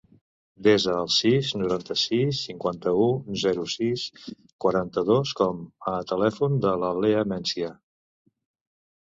Desa 0.67 0.93
el 1.01 1.09
sis, 1.15 1.49
noranta-sis, 1.63 2.39
cinquanta-u, 2.47 3.09
zero, 3.43 3.67
sis, 3.75 4.07
quaranta-dos 4.67 5.35
com 5.43 5.61
a 5.93 5.95
telèfon 6.15 6.59
de 6.67 6.75
la 6.87 6.91
Leah 7.05 7.25
Mencia. 7.37 7.73